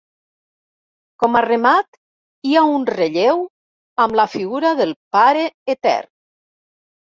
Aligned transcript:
Com 1.23 1.37
a 1.41 1.43
remat 1.47 1.99
hi 2.49 2.57
ha 2.61 2.65
un 2.79 2.89
relleu 2.93 3.45
amb 4.07 4.19
la 4.23 4.29
figura 4.39 4.75
del 4.83 4.99
Pare 5.19 5.49
Etern. 5.79 6.13